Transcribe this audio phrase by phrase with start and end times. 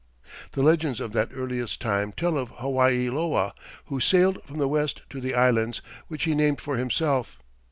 [0.53, 3.53] The legends of that earliest time tell of Hawaii loa,
[3.85, 7.37] who sailed from the west to the Islands, which he named for himself.